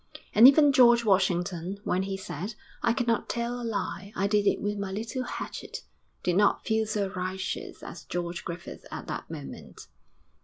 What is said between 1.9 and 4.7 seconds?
he said, 'I cannot tell a lie; I did it